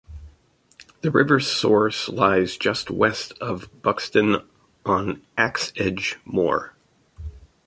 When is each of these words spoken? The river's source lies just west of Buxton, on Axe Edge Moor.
The 1.01 1.11
river's 1.11 1.45
source 1.45 2.09
lies 2.09 2.57
just 2.57 2.89
west 2.89 3.33
of 3.39 3.69
Buxton, 3.83 4.37
on 4.83 5.21
Axe 5.37 5.71
Edge 5.75 6.17
Moor. 6.25 6.73